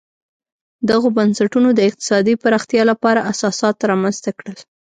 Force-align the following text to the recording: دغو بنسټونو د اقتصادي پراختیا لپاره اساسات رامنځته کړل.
دغو 0.89 1.07
بنسټونو 1.17 1.69
د 1.73 1.79
اقتصادي 1.89 2.33
پراختیا 2.43 2.83
لپاره 2.91 3.25
اساسات 3.31 3.77
رامنځته 3.91 4.31
کړل. 4.39 4.57